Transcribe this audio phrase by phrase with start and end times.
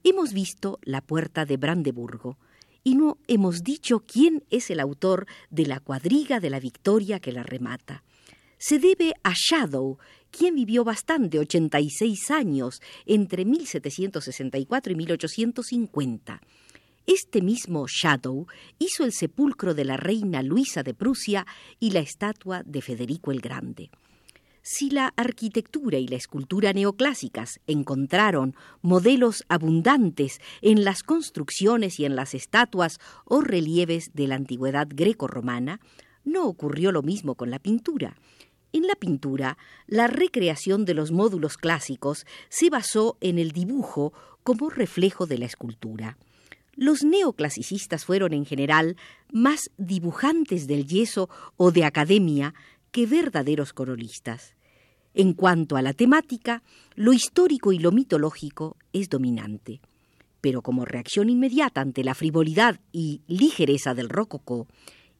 [0.04, 2.38] Hemos visto la Puerta de Brandeburgo
[2.84, 7.32] y no hemos dicho quién es el autor de la cuadriga de la victoria que
[7.32, 8.04] la remata.
[8.58, 9.98] Se debe a Shadow,
[10.30, 16.40] quien vivió bastante, 86 años, entre 1764 y 1850.
[17.06, 18.46] Este mismo Shadow
[18.78, 21.46] hizo el sepulcro de la reina Luisa de Prusia
[21.80, 23.90] y la estatua de Federico el Grande.
[24.62, 32.14] Si la arquitectura y la escultura neoclásicas encontraron modelos abundantes en las construcciones y en
[32.14, 35.80] las estatuas o relieves de la antigüedad greco-romana,
[36.24, 38.16] no ocurrió lo mismo con la pintura.
[38.72, 44.70] En la pintura, la recreación de los módulos clásicos se basó en el dibujo como
[44.70, 46.16] reflejo de la escultura.
[46.76, 48.96] Los neoclasicistas fueron en general
[49.32, 52.54] más dibujantes del yeso o de academia
[52.92, 54.54] que verdaderos coronistas.
[55.14, 56.62] En cuanto a la temática,
[56.94, 59.80] lo histórico y lo mitológico es dominante.
[60.40, 64.68] Pero como reacción inmediata ante la frivolidad y ligereza del rococó,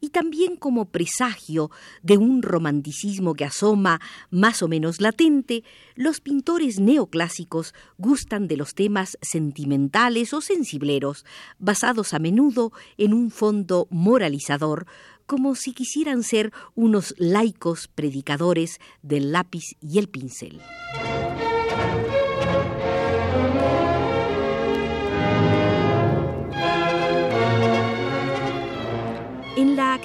[0.01, 5.63] y también como presagio de un romanticismo que asoma más o menos latente,
[5.95, 11.25] los pintores neoclásicos gustan de los temas sentimentales o sensibleros,
[11.59, 14.87] basados a menudo en un fondo moralizador,
[15.27, 20.59] como si quisieran ser unos laicos predicadores del lápiz y el pincel.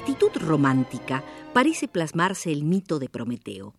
[0.07, 3.75] Actitud romántica parece plasmarse el mito de Prometeo.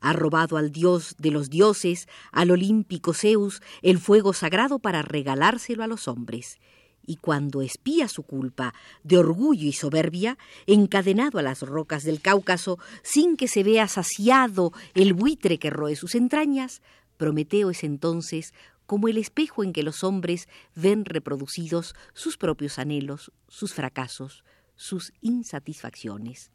[0.00, 5.84] Ha robado al dios de los dioses, al olímpico Zeus, el fuego sagrado para regalárselo
[5.84, 6.58] a los hombres.
[7.06, 8.74] Y cuando espía su culpa
[9.04, 10.36] de orgullo y soberbia,
[10.66, 15.94] encadenado a las rocas del Cáucaso, sin que se vea saciado el buitre que roe
[15.94, 16.82] sus entrañas,
[17.18, 18.52] Prometeo es entonces
[18.86, 24.42] como el espejo en que los hombres ven reproducidos sus propios anhelos, sus fracasos,
[24.78, 26.50] sus insatisfacciones.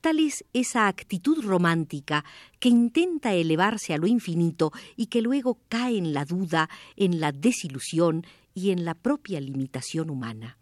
[0.00, 2.24] Tal es esa actitud romántica
[2.60, 7.32] que intenta elevarse a lo infinito y que luego cae en la duda, en la
[7.32, 8.24] desilusión
[8.54, 10.58] y en la propia limitación humana.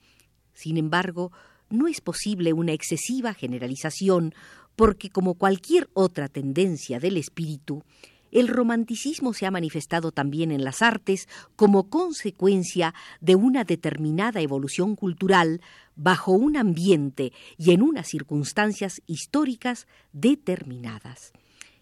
[0.55, 1.33] Sin embargo,
[1.71, 4.33] no es posible una excesiva generalización
[4.77, 7.83] porque, como cualquier otra tendencia del espíritu,
[8.33, 14.97] el romanticismo se ha manifestado también en las artes como consecuencia de una determinada evolución
[14.97, 15.61] cultural
[15.95, 21.33] bajo un ambiente y en unas circunstancias históricas determinadas.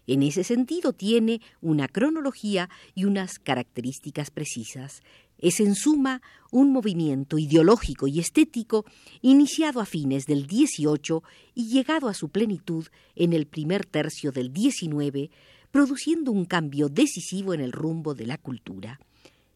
[0.07, 5.03] En ese sentido tiene una cronología y unas características precisas.
[5.37, 6.21] Es en suma
[6.51, 8.85] un movimiento ideológico y estético
[9.21, 11.21] iniciado a fines del XVIII
[11.55, 15.31] y llegado a su plenitud en el primer tercio del XIX,
[15.71, 18.99] produciendo un cambio decisivo en el rumbo de la cultura.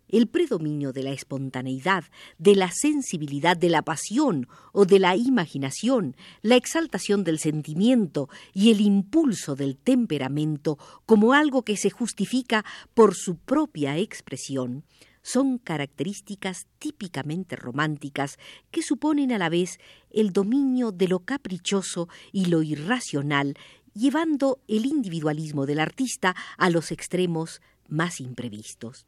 [0.07, 2.05] El predominio de la espontaneidad,
[2.37, 8.71] de la sensibilidad, de la pasión o de la imaginación, la exaltación del sentimiento y
[8.71, 12.63] el impulso del temperamento como algo que se justifica
[12.93, 14.85] por su propia expresión,
[15.25, 18.37] son características típicamente románticas
[18.69, 19.79] que suponen a la vez
[20.11, 23.55] el dominio de lo caprichoso y lo irracional
[23.95, 29.05] llevando el individualismo del artista a los extremos más imprevistos.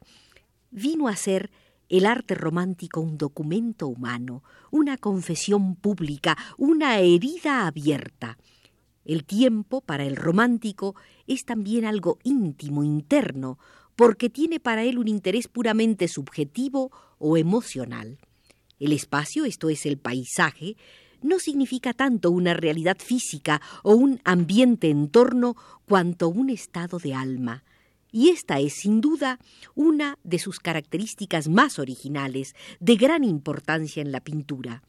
[0.70, 1.50] Vino a ser
[1.88, 8.38] el arte romántico un documento humano, una confesión pública, una herida abierta.
[9.04, 10.94] El tiempo para el romántico
[11.26, 13.58] es también algo íntimo, interno,
[13.96, 18.18] porque tiene para él un interés puramente subjetivo o emocional.
[18.78, 20.76] El espacio, esto es el paisaje,
[21.22, 25.56] no significa tanto una realidad física o un ambiente en torno
[25.86, 27.64] cuanto un estado de alma,
[28.10, 29.38] y esta es sin duda
[29.74, 34.82] una de sus características más originales, de gran importancia en la pintura.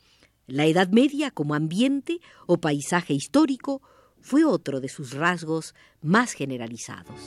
[0.47, 3.81] La Edad Media como ambiente o paisaje histórico
[4.21, 7.19] fue otro de sus rasgos más generalizados.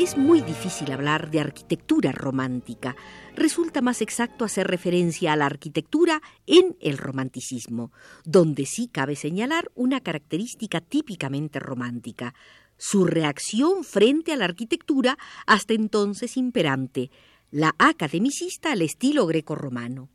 [0.00, 2.96] Es muy difícil hablar de arquitectura romántica.
[3.36, 7.92] Resulta más exacto hacer referencia a la arquitectura en el romanticismo,
[8.24, 12.32] donde sí cabe señalar una característica típicamente romántica,
[12.78, 17.10] su reacción frente a la arquitectura hasta entonces imperante,
[17.50, 20.08] la academicista al estilo greco-romano.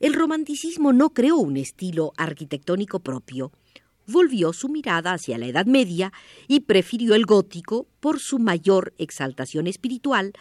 [0.00, 3.52] El romanticismo no creó un estilo arquitectónico propio
[4.10, 6.12] volvió su mirada hacia la Edad Media
[6.48, 10.32] y prefirió el gótico por su mayor exaltación espiritual,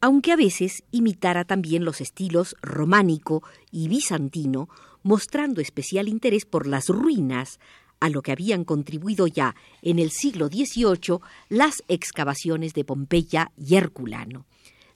[0.00, 4.68] aunque a veces imitara también los estilos románico y bizantino,
[5.02, 7.60] mostrando especial interés por las ruinas,
[8.00, 13.76] a lo que habían contribuido ya en el siglo XVIII las excavaciones de Pompeya y
[13.76, 14.46] Herculano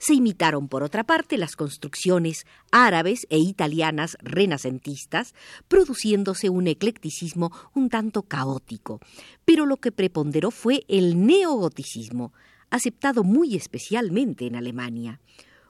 [0.01, 5.35] se imitaron por otra parte las construcciones árabes e italianas renacentistas,
[5.67, 8.99] produciéndose un eclecticismo un tanto caótico.
[9.45, 12.33] Pero lo que preponderó fue el neogoticismo,
[12.71, 15.19] aceptado muy especialmente en Alemania.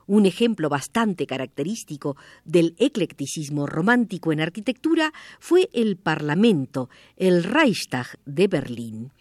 [0.06, 6.88] Un ejemplo bastante característico del eclecticismo romántico en arquitectura fue el Parlamento,
[7.18, 9.12] el Reichstag de Berlín.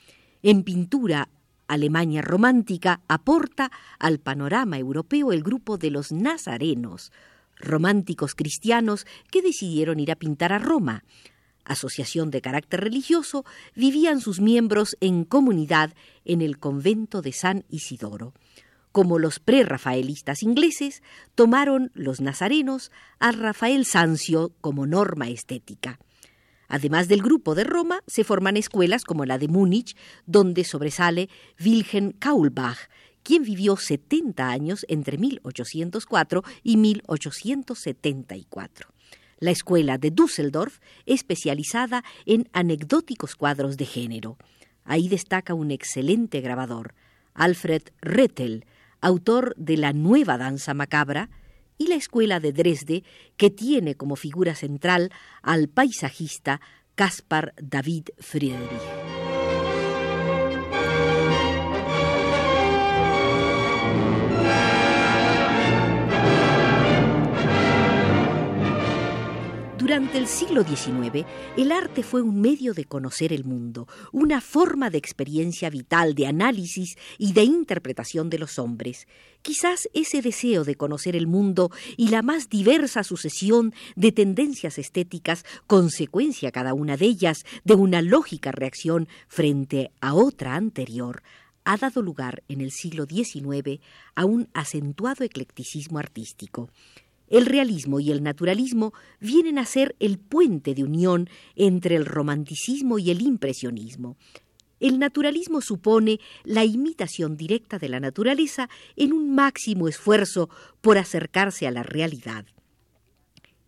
[0.41, 1.27] En pintura
[1.71, 7.13] Alemania romántica aporta al panorama europeo el grupo de los nazarenos,
[7.55, 11.05] románticos cristianos que decidieron ir a pintar a Roma.
[11.63, 15.93] Asociación de carácter religioso, vivían sus miembros en comunidad
[16.25, 18.33] en el convento de San Isidoro.
[18.91, 21.01] Como los prerrafaelistas ingleses,
[21.35, 25.99] tomaron los nazarenos a Rafael Sanzio como norma estética.
[26.71, 31.27] Además del grupo de Roma, se forman escuelas como la de Múnich, donde sobresale
[31.59, 32.77] Wilhelm Kaulbach,
[33.23, 38.87] quien vivió 70 años entre 1804 y 1874.
[39.39, 44.37] La escuela de Düsseldorf, especializada en anecdóticos cuadros de género.
[44.85, 46.95] Ahí destaca un excelente grabador,
[47.33, 48.65] Alfred Rettel,
[49.01, 51.29] autor de la nueva danza macabra,
[51.81, 53.03] y la Escuela de Dresde,
[53.37, 55.11] que tiene como figura central
[55.41, 56.61] al paisajista
[56.93, 59.20] Caspar David Friedrich.
[69.91, 71.25] Durante el siglo XIX,
[71.57, 76.27] el arte fue un medio de conocer el mundo, una forma de experiencia vital, de
[76.27, 79.05] análisis y de interpretación de los hombres.
[79.41, 85.43] Quizás ese deseo de conocer el mundo y la más diversa sucesión de tendencias estéticas,
[85.67, 91.21] consecuencia cada una de ellas de una lógica reacción frente a otra anterior,
[91.65, 93.81] ha dado lugar en el siglo XIX
[94.15, 96.69] a un acentuado eclecticismo artístico.
[97.31, 102.99] El realismo y el naturalismo vienen a ser el puente de unión entre el romanticismo
[102.99, 104.17] y el impresionismo.
[104.81, 110.49] El naturalismo supone la imitación directa de la naturaleza en un máximo esfuerzo
[110.81, 112.45] por acercarse a la realidad.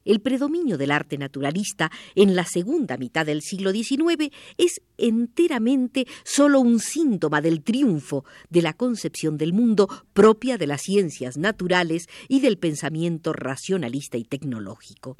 [0.06, 6.60] El predominio del arte naturalista en la segunda mitad del siglo XIX es enteramente sólo
[6.60, 12.42] un síntoma del triunfo de la concepción del mundo propia de las ciencias naturales y
[12.42, 15.16] del pensamiento racionalista y tecnológico.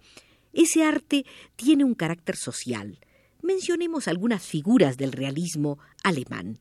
[0.52, 1.26] Ese arte
[1.56, 3.00] tiene un carácter social.
[3.42, 6.60] Mencionemos algunas figuras del realismo alemán.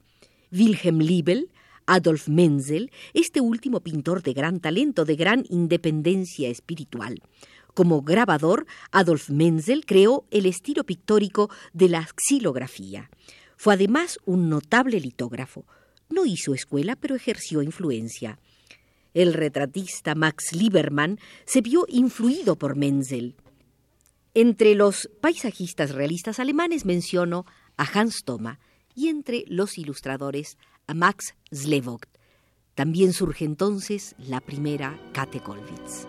[0.50, 1.50] Wilhelm Liebel,
[1.86, 7.20] Adolf Menzel, este último pintor de gran talento, de gran independencia espiritual.
[7.74, 13.10] Como grabador, Adolf Menzel creó el estilo pictórico de la xilografía.
[13.56, 15.64] Fue además un notable litógrafo.
[16.10, 18.38] No hizo escuela, pero ejerció influencia.
[19.14, 23.36] El retratista Max Liebermann se vio influido por Menzel.
[24.34, 28.58] Entre los paisajistas realistas alemanes menciono a Hans Thoma
[28.94, 32.08] y entre los ilustradores a Max Slevogt.
[32.74, 36.06] También surge entonces la primera Kate Kollwitz.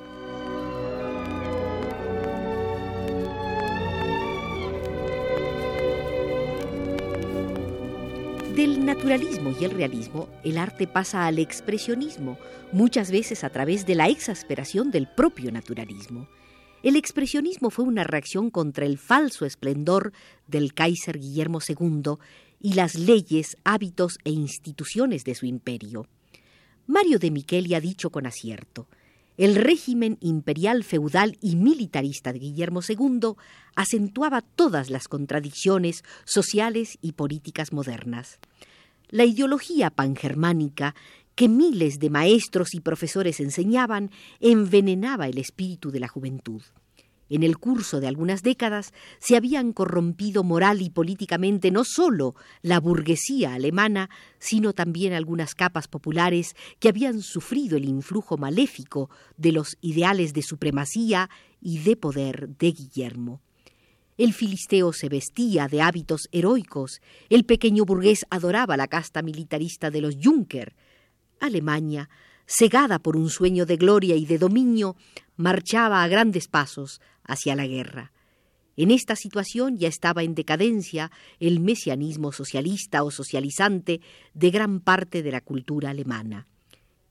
[8.83, 12.37] Naturalismo y el realismo, el arte pasa al expresionismo,
[12.73, 16.27] muchas veces a través de la exasperación del propio naturalismo.
[16.83, 20.11] El expresionismo fue una reacción contra el falso esplendor
[20.47, 22.15] del Kaiser Guillermo II
[22.59, 26.05] y las leyes, hábitos e instituciones de su imperio.
[26.85, 28.89] Mario de Micheli ha dicho con acierto,
[29.37, 33.33] el régimen imperial feudal y militarista de Guillermo II
[33.75, 38.39] acentuaba todas las contradicciones sociales y políticas modernas.
[39.13, 40.95] La ideología pangermánica
[41.35, 46.63] que miles de maestros y profesores enseñaban envenenaba el espíritu de la juventud.
[47.29, 52.79] En el curso de algunas décadas se habían corrompido moral y políticamente no sólo la
[52.79, 59.77] burguesía alemana, sino también algunas capas populares que habían sufrido el influjo maléfico de los
[59.81, 61.29] ideales de supremacía
[61.61, 63.41] y de poder de Guillermo.
[64.17, 70.01] El filisteo se vestía de hábitos heroicos, el pequeño burgués adoraba la casta militarista de
[70.01, 70.75] los Junker,
[71.39, 72.09] Alemania,
[72.45, 74.95] cegada por un sueño de gloria y de dominio,
[75.35, 78.11] marchaba a grandes pasos hacia la guerra.
[78.75, 84.01] En esta situación ya estaba en decadencia el mesianismo socialista o socializante
[84.33, 86.47] de gran parte de la cultura alemana.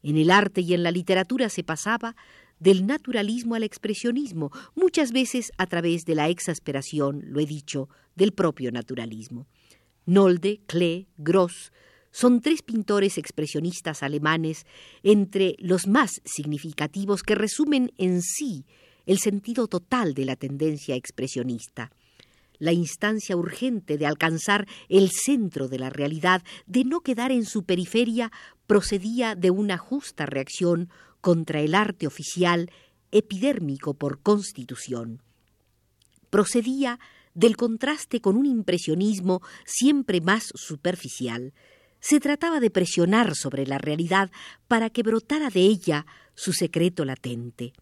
[0.02, 2.16] En el arte y en la literatura se pasaba
[2.62, 8.32] del naturalismo al expresionismo, muchas veces a través de la exasperación, lo he dicho, del
[8.32, 9.48] propio naturalismo.
[10.06, 11.72] Nolde, Klee, Gross
[12.12, 14.66] son tres pintores expresionistas alemanes
[15.02, 18.64] entre los más significativos que resumen en sí
[19.06, 21.90] el sentido total de la tendencia expresionista.
[22.58, 27.64] La instancia urgente de alcanzar el centro de la realidad, de no quedar en su
[27.64, 28.30] periferia,
[28.68, 30.90] procedía de una justa reacción
[31.22, 32.70] contra el arte oficial
[33.10, 35.22] epidérmico por constitución.
[36.28, 37.00] Procedía
[37.32, 41.54] del contraste con un impresionismo siempre más superficial,
[42.02, 44.30] se trataba de presionar sobre la realidad
[44.66, 47.72] para que brotara de ella su secreto latente.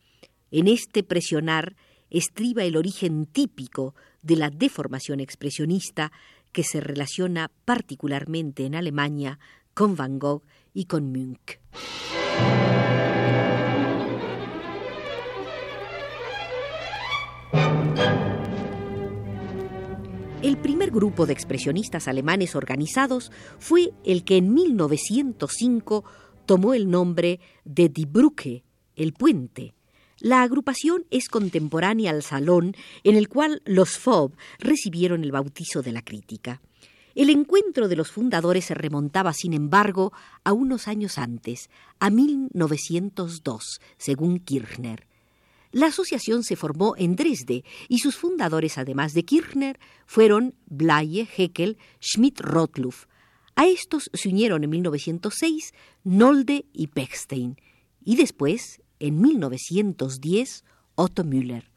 [0.51, 1.75] En este presionar
[2.11, 6.13] estriba el origen típico de la deformación expresionista
[6.53, 9.39] que se relaciona particularmente en Alemania
[9.73, 10.43] con Van Gogh
[10.75, 11.59] y con Munch.
[20.43, 26.03] El primer grupo de expresionistas alemanes organizados fue el que en 1905
[26.47, 28.65] tomó el nombre de Die Brücke,
[28.97, 29.75] el puente.
[30.19, 35.93] La agrupación es contemporánea al salón en el cual los FOB recibieron el bautizo de
[35.93, 36.63] la crítica.
[37.15, 40.11] El encuentro de los fundadores se remontaba, sin embargo,
[40.43, 41.69] a unos años antes,
[41.99, 45.10] a 1902, según Kirchner.
[45.73, 51.79] La asociación se formó en Dresde y sus fundadores, además de Kirchner, fueron Blaye, Heckel,
[52.01, 53.07] Schmidt-Rottluff.
[53.55, 55.73] A estos se unieron en 1906
[56.03, 57.57] Nolde y Pechstein
[58.05, 61.71] y después, en 1910, Otto Müller.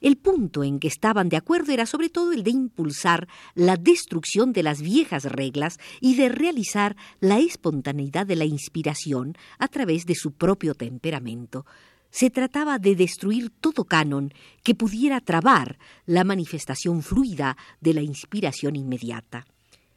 [0.00, 4.52] El punto en que estaban de acuerdo era sobre todo el de impulsar la destrucción
[4.52, 10.14] de las viejas reglas y de realizar la espontaneidad de la inspiración a través de
[10.14, 11.66] su propio temperamento,
[12.10, 18.76] se trataba de destruir todo canon que pudiera trabar la manifestación fluida de la inspiración
[18.76, 19.46] inmediata.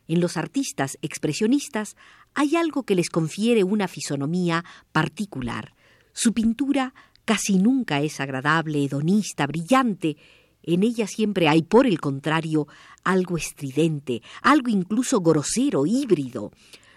[0.07, 1.95] En los artistas expresionistas
[2.33, 5.75] hay algo que les confiere una fisonomía particular.
[6.11, 6.93] Su pintura
[7.25, 10.17] casi nunca es agradable, hedonista, brillante.
[10.61, 12.67] En ella siempre hay, por el contrario,
[13.03, 16.51] algo estridente, algo incluso grosero, híbrido.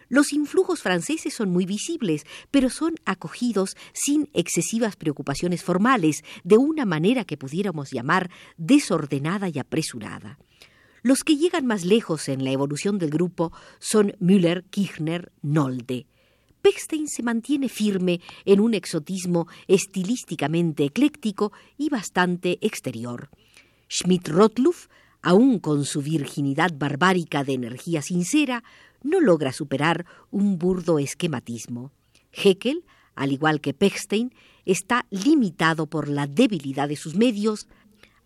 [0.08, 6.84] Los influjos franceses son muy visibles, pero son acogidos sin excesivas preocupaciones formales, de una
[6.84, 10.38] manera que pudiéramos llamar desordenada y apresurada.
[11.02, 16.06] Los que llegan más lejos en la evolución del grupo son Müller, Kirchner, Nolde.
[16.62, 23.30] Pechstein se mantiene firme en un exotismo estilísticamente ecléctico y bastante exterior.
[23.88, 24.88] Schmidt-Rottluff,
[25.22, 28.64] aun con su virginidad barbárica de energía sincera,
[29.02, 31.92] no logra superar un burdo esquematismo.
[32.32, 32.84] Heckel,
[33.14, 34.34] al igual que Pechstein,
[34.64, 37.68] está limitado por la debilidad de sus medios,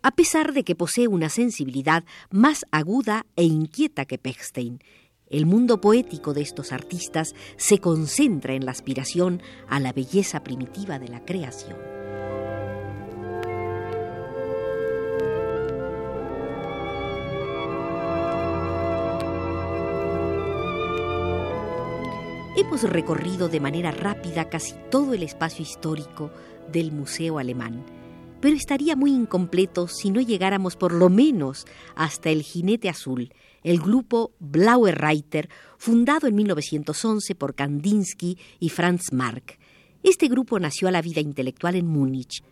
[0.01, 4.79] a pesar de que posee una sensibilidad más aguda e inquieta que Pechstein.
[5.27, 10.99] El mundo poético de estos artistas se concentra en la aspiración a la belleza primitiva
[10.99, 12.00] de la creación.
[22.61, 26.29] Hemos recorrido de manera rápida casi todo el espacio histórico
[26.71, 27.83] del Museo Alemán,
[28.39, 31.65] pero estaría muy incompleto si no llegáramos por lo menos
[31.95, 35.49] hasta el jinete azul, el grupo Blaue Reiter,
[35.79, 39.57] fundado en 1911 por Kandinsky y Franz Marc.
[40.03, 42.43] Este grupo nació a la vida intelectual en Múnich.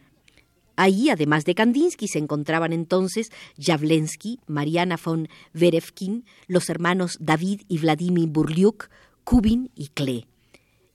[0.76, 7.78] Ahí, además de Kandinsky, se encontraban entonces Javlensky, Mariana von Werefkin, los hermanos David y
[7.78, 8.90] Vladimir Burliuk,
[9.30, 10.26] Kubin y Klee.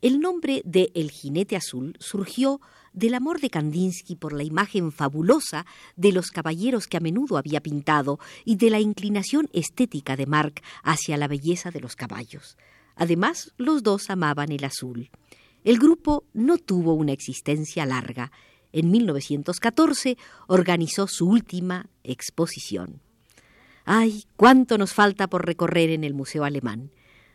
[0.02, 2.60] El nombre de El jinete azul surgió
[2.92, 7.60] del amor de Kandinsky por la imagen fabulosa de los caballeros que a menudo había
[7.60, 12.58] pintado y de la inclinación estética de Mark hacia la belleza de los caballos.
[12.96, 15.12] Además, los dos amaban el azul.
[15.62, 18.32] El grupo no tuvo una existencia larga.
[18.72, 23.00] En 1914 organizó su última exposición.
[23.84, 26.90] ¡Ay, cuánto nos falta por recorrer en el Museo Alemán!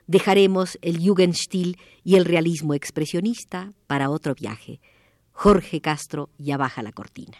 [0.10, 4.80] Dejaremos el Jugendstil y el realismo expresionista para otro viaje.
[5.34, 7.38] Jorge Castro ya baja la cortina.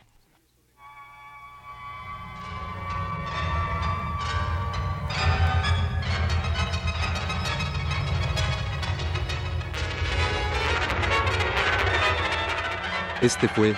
[13.20, 13.74] Este fue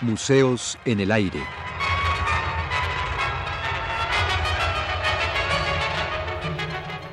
[0.00, 1.57] Museos en el Aire.